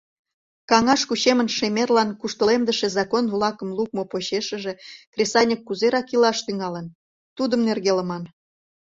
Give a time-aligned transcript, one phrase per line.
[0.69, 4.73] Каҥаш кучемын шемерлан куштылемдыше закон-влакым лукмо почешыже
[5.13, 6.87] кресаньык кузерак илаш тӱҥалын,
[7.37, 8.23] тудым нергелыман.